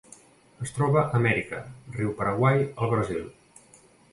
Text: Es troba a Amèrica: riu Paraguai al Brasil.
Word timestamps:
Es 0.67 0.71
troba 0.77 0.97
a 1.01 1.19
Amèrica: 1.19 1.59
riu 1.99 2.15
Paraguai 2.23 2.65
al 2.65 2.91
Brasil. 2.95 3.25